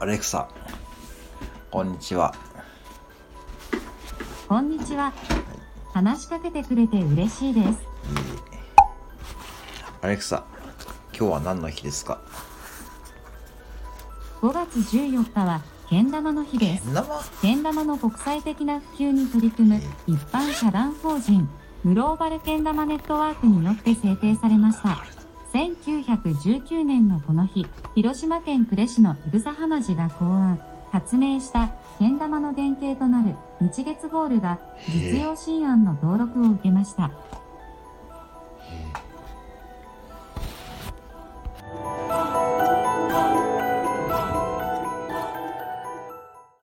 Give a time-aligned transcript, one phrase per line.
[0.00, 0.48] アレクサ
[1.72, 2.32] こんにちは
[4.48, 5.12] こんにちは。
[5.92, 7.80] 話しかけてくれて嬉しいです。
[10.00, 10.44] アレクサ
[11.12, 12.20] 今日は何の日ですか
[14.40, 16.84] ？5月14日は、けん玉の日です。
[16.84, 17.22] けん玉？
[17.42, 21.48] けん玉の国際的な普及に取り組む一般社団法人
[21.84, 25.17] グローバルけん玉ネットワークによって制定されました。
[26.08, 30.58] 1919年のこの日、広島県呉市のいぐさ花寺が考案、
[30.90, 31.68] 発明した
[31.98, 34.58] けん玉の原型となる日月ゴールが
[34.88, 37.10] 実用新案の登録を受けました。